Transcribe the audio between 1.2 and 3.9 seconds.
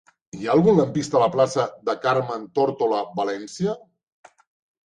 la plaça de Carmen Tórtola Valencia?